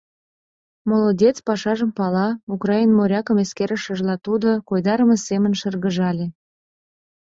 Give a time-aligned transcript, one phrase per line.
[0.89, 6.25] «Молодец, пашажым пала»— украин морякым эскерышыжла, тудо койдарыме семын шыргыжале.